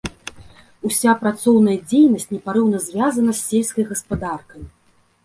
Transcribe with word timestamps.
Уся 0.87 1.11
працоўная 1.23 1.75
дзейнасць 1.91 2.25
непарыўна 2.35 2.77
звязана 2.87 3.31
з 3.41 3.45
сельскай 3.51 3.83
гаспадаркай. 3.91 4.61